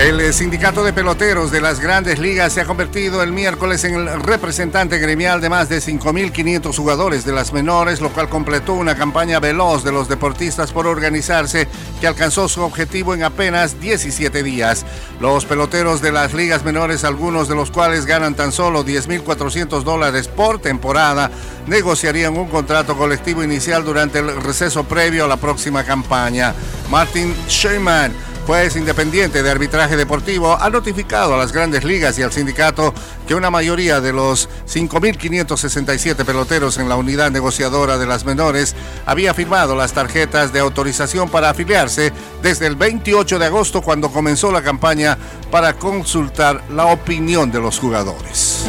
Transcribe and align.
El 0.00 0.32
sindicato 0.32 0.82
de 0.82 0.94
peloteros 0.94 1.50
de 1.50 1.60
las 1.60 1.78
grandes 1.78 2.18
ligas 2.18 2.54
se 2.54 2.62
ha 2.62 2.64
convertido 2.64 3.22
el 3.22 3.32
miércoles 3.32 3.84
en 3.84 3.96
el 3.96 4.22
representante 4.22 4.96
gremial 4.96 5.42
de 5.42 5.50
más 5.50 5.68
de 5.68 5.76
5.500 5.76 6.74
jugadores 6.74 7.26
de 7.26 7.32
las 7.32 7.52
menores, 7.52 8.00
lo 8.00 8.08
cual 8.08 8.30
completó 8.30 8.72
una 8.72 8.96
campaña 8.96 9.40
veloz 9.40 9.84
de 9.84 9.92
los 9.92 10.08
deportistas 10.08 10.72
por 10.72 10.86
organizarse 10.86 11.68
que 12.00 12.06
alcanzó 12.06 12.48
su 12.48 12.62
objetivo 12.62 13.12
en 13.12 13.24
apenas 13.24 13.78
17 13.78 14.42
días. 14.42 14.86
Los 15.20 15.44
peloteros 15.44 16.00
de 16.00 16.12
las 16.12 16.32
ligas 16.32 16.64
menores, 16.64 17.04
algunos 17.04 17.46
de 17.46 17.56
los 17.56 17.70
cuales 17.70 18.06
ganan 18.06 18.34
tan 18.34 18.52
solo 18.52 18.86
10.400 18.86 19.82
dólares 19.82 20.28
por 20.28 20.60
temporada, 20.60 21.30
negociarían 21.66 22.38
un 22.38 22.48
contrato 22.48 22.96
colectivo 22.96 23.44
inicial 23.44 23.84
durante 23.84 24.20
el 24.20 24.34
receso 24.40 24.84
previo 24.84 25.26
a 25.26 25.28
la 25.28 25.36
próxima 25.36 25.84
campaña. 25.84 26.54
Martin 26.90 27.34
Sherman 27.48 28.29
juez 28.46 28.76
independiente 28.76 29.42
de 29.42 29.50
arbitraje 29.50 29.96
deportivo, 29.96 30.56
ha 30.60 30.70
notificado 30.70 31.34
a 31.34 31.38
las 31.38 31.52
grandes 31.52 31.84
ligas 31.84 32.18
y 32.18 32.22
al 32.22 32.32
sindicato 32.32 32.92
que 33.26 33.34
una 33.34 33.50
mayoría 33.50 34.00
de 34.00 34.12
los 34.12 34.48
5.567 34.66 36.24
peloteros 36.24 36.78
en 36.78 36.88
la 36.88 36.96
unidad 36.96 37.30
negociadora 37.30 37.98
de 37.98 38.06
las 38.06 38.24
menores 38.24 38.74
había 39.06 39.34
firmado 39.34 39.76
las 39.76 39.92
tarjetas 39.92 40.52
de 40.52 40.60
autorización 40.60 41.28
para 41.28 41.50
afiliarse 41.50 42.12
desde 42.42 42.66
el 42.66 42.76
28 42.76 43.38
de 43.38 43.46
agosto 43.46 43.82
cuando 43.82 44.10
comenzó 44.10 44.50
la 44.50 44.62
campaña 44.62 45.16
para 45.50 45.74
consultar 45.74 46.62
la 46.70 46.86
opinión 46.86 47.50
de 47.50 47.60
los 47.60 47.78
jugadores 47.78 48.66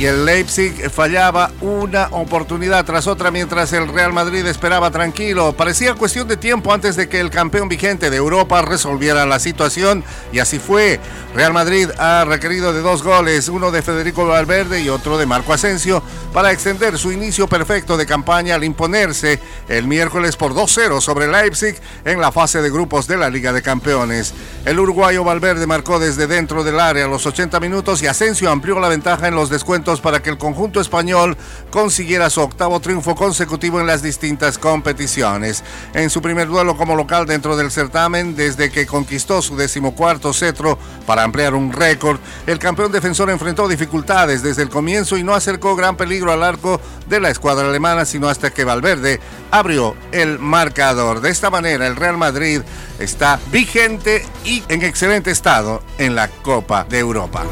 y 0.00 0.06
el 0.06 0.24
Leipzig 0.24 0.88
fallaba 0.88 1.50
una 1.60 2.08
oportunidad 2.12 2.86
tras 2.86 3.06
otra 3.06 3.30
mientras 3.30 3.70
el 3.74 3.86
Real 3.86 4.14
Madrid 4.14 4.46
esperaba 4.46 4.90
tranquilo. 4.90 5.52
Parecía 5.52 5.94
cuestión 5.94 6.26
de 6.26 6.38
tiempo 6.38 6.72
antes 6.72 6.96
de 6.96 7.06
que 7.06 7.20
el 7.20 7.28
campeón 7.28 7.68
vigente 7.68 8.08
de 8.08 8.16
Europa 8.16 8.62
resolviera 8.62 9.26
la 9.26 9.38
situación 9.38 10.02
y 10.32 10.38
así 10.38 10.58
fue. 10.58 10.98
Real 11.34 11.52
Madrid 11.52 11.90
ha 11.98 12.24
requerido 12.24 12.72
de 12.72 12.80
dos 12.80 13.02
goles, 13.02 13.50
uno 13.50 13.70
de 13.70 13.82
Federico 13.82 14.26
Valverde 14.26 14.80
y 14.80 14.88
otro 14.88 15.18
de 15.18 15.26
Marco 15.26 15.52
Asensio, 15.52 16.02
para 16.32 16.50
extender 16.50 16.96
su 16.96 17.12
inicio 17.12 17.46
perfecto 17.46 17.98
de 17.98 18.06
campaña 18.06 18.54
al 18.54 18.64
imponerse 18.64 19.38
el 19.68 19.86
miércoles 19.86 20.34
por 20.34 20.54
2-0 20.54 21.02
sobre 21.02 21.28
Leipzig 21.28 21.78
en 22.06 22.22
la 22.22 22.32
fase 22.32 22.62
de 22.62 22.70
grupos 22.70 23.06
de 23.06 23.18
la 23.18 23.28
Liga 23.28 23.52
de 23.52 23.60
Campeones. 23.60 24.32
El 24.64 24.80
uruguayo 24.80 25.24
Valverde 25.24 25.66
marcó 25.66 25.98
desde 25.98 26.26
dentro 26.26 26.64
del 26.64 26.80
área 26.80 27.06
los 27.06 27.26
80 27.26 27.60
minutos 27.60 28.02
y 28.02 28.06
Asensio 28.06 28.50
amplió 28.50 28.80
la 28.80 28.88
ventaja 28.88 29.28
en 29.28 29.34
los 29.34 29.50
descuentos 29.50 29.89
para 29.98 30.22
que 30.22 30.28
el 30.30 30.38
conjunto 30.38 30.80
español 30.80 31.36
consiguiera 31.70 32.28
su 32.30 32.42
octavo 32.42 32.78
triunfo 32.80 33.16
consecutivo 33.16 33.80
en 33.80 33.86
las 33.86 34.02
distintas 34.02 34.58
competiciones. 34.58 35.64
En 35.94 36.10
su 36.10 36.20
primer 36.20 36.48
duelo 36.48 36.76
como 36.76 36.94
local 36.94 37.26
dentro 37.26 37.56
del 37.56 37.70
certamen, 37.70 38.36
desde 38.36 38.70
que 38.70 38.86
conquistó 38.86 39.40
su 39.40 39.56
decimocuarto 39.56 40.32
cetro 40.32 40.78
para 41.06 41.24
ampliar 41.24 41.54
un 41.54 41.72
récord, 41.72 42.20
el 42.46 42.58
campeón 42.58 42.92
defensor 42.92 43.30
enfrentó 43.30 43.66
dificultades 43.66 44.42
desde 44.42 44.62
el 44.62 44.68
comienzo 44.68 45.16
y 45.16 45.24
no 45.24 45.34
acercó 45.34 45.74
gran 45.74 45.96
peligro 45.96 46.30
al 46.30 46.42
arco 46.42 46.80
de 47.08 47.20
la 47.20 47.30
escuadra 47.30 47.68
alemana, 47.68 48.04
sino 48.04 48.28
hasta 48.28 48.50
que 48.50 48.64
Valverde 48.64 49.20
abrió 49.50 49.96
el 50.12 50.38
marcador. 50.38 51.20
De 51.20 51.30
esta 51.30 51.50
manera, 51.50 51.86
el 51.86 51.96
Real 51.96 52.18
Madrid 52.18 52.60
está 52.98 53.40
vigente 53.50 54.26
y 54.44 54.62
en 54.68 54.82
excelente 54.82 55.30
estado 55.30 55.82
en 55.98 56.14
la 56.14 56.28
Copa 56.28 56.84
de 56.84 56.98
Europa. 56.98 57.44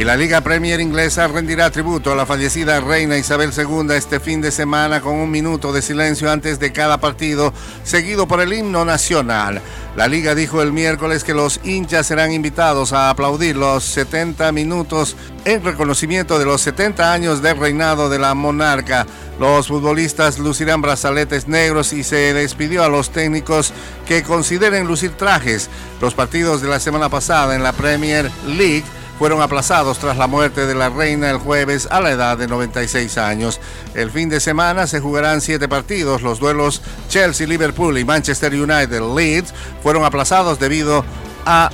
Y 0.00 0.04
la 0.04 0.16
Liga 0.16 0.40
Premier 0.40 0.80
inglesa 0.80 1.28
rendirá 1.28 1.70
tributo 1.70 2.10
a 2.10 2.16
la 2.16 2.24
fallecida 2.24 2.80
reina 2.80 3.18
Isabel 3.18 3.50
II 3.54 3.94
este 3.94 4.18
fin 4.18 4.40
de 4.40 4.50
semana 4.50 5.02
con 5.02 5.12
un 5.12 5.30
minuto 5.30 5.74
de 5.74 5.82
silencio 5.82 6.32
antes 6.32 6.58
de 6.58 6.72
cada 6.72 6.96
partido, 6.96 7.52
seguido 7.84 8.26
por 8.26 8.40
el 8.40 8.54
himno 8.54 8.86
nacional. 8.86 9.60
La 9.96 10.08
liga 10.08 10.34
dijo 10.34 10.62
el 10.62 10.72
miércoles 10.72 11.22
que 11.22 11.34
los 11.34 11.60
hinchas 11.64 12.06
serán 12.06 12.32
invitados 12.32 12.94
a 12.94 13.10
aplaudir 13.10 13.58
los 13.58 13.84
70 13.84 14.50
minutos 14.52 15.16
en 15.44 15.62
reconocimiento 15.62 16.38
de 16.38 16.46
los 16.46 16.62
70 16.62 17.12
años 17.12 17.42
de 17.42 17.52
reinado 17.52 18.08
de 18.08 18.18
la 18.18 18.32
monarca. 18.32 19.06
Los 19.38 19.68
futbolistas 19.68 20.38
lucirán 20.38 20.80
brazaletes 20.80 21.46
negros 21.46 21.92
y 21.92 22.04
se 22.04 22.32
despidió 22.32 22.84
a 22.84 22.88
los 22.88 23.10
técnicos 23.10 23.74
que 24.08 24.22
consideren 24.22 24.86
lucir 24.86 25.10
trajes. 25.10 25.68
Los 26.00 26.14
partidos 26.14 26.62
de 26.62 26.68
la 26.68 26.80
semana 26.80 27.10
pasada 27.10 27.54
en 27.54 27.62
la 27.62 27.74
Premier 27.74 28.30
League 28.46 28.84
fueron 29.20 29.42
aplazados 29.42 29.98
tras 29.98 30.16
la 30.16 30.26
muerte 30.26 30.64
de 30.64 30.74
la 30.74 30.88
reina 30.88 31.28
el 31.28 31.36
jueves 31.36 31.86
a 31.90 32.00
la 32.00 32.10
edad 32.10 32.38
de 32.38 32.46
96 32.48 33.18
años. 33.18 33.60
El 33.94 34.10
fin 34.10 34.30
de 34.30 34.40
semana 34.40 34.86
se 34.86 34.98
jugarán 34.98 35.42
siete 35.42 35.68
partidos. 35.68 36.22
Los 36.22 36.40
duelos 36.40 36.80
Chelsea, 37.10 37.46
Liverpool 37.46 37.98
y 37.98 38.04
Manchester 38.06 38.54
United 38.54 39.02
Leeds 39.14 39.52
fueron 39.82 40.06
aplazados 40.06 40.58
debido 40.58 41.04
a 41.44 41.68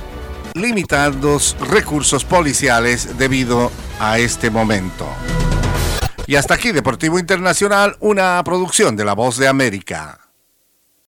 limitados 0.55 1.55
recursos 1.71 2.25
policiales 2.25 3.17
debido 3.17 3.71
a 4.01 4.19
este 4.19 4.49
momento. 4.49 5.07
Y 6.25 6.35
hasta 6.35 6.55
aquí 6.55 6.73
Deportivo 6.73 7.17
Internacional, 7.17 7.95
una 8.01 8.43
producción 8.43 8.97
de 8.97 9.05
La 9.05 9.13
Voz 9.13 9.37
de 9.37 9.47
América. 9.47 10.26